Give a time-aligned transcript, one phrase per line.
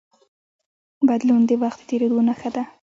[1.07, 2.63] بدلون د وخت د تېرېدو نښه ده.